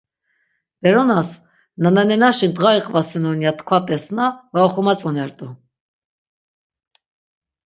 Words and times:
Beronas, 0.83 1.29
nananenaşi 1.83 2.47
ndğa 2.51 2.71
iqvasinon 2.79 3.39
ya 3.45 3.51
t̆kvat̆esna, 3.57 4.25
var 4.53 4.63
oxomatzonert̆u. 4.67 5.47